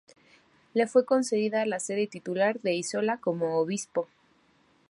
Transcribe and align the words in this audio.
Le 0.73 0.87
fue 0.87 1.05
concedida 1.05 1.63
la 1.67 1.79
sede 1.79 2.07
titular 2.07 2.59
de 2.61 2.73
Isola 2.73 3.17
como 3.17 3.59
Obispo. 3.59 4.07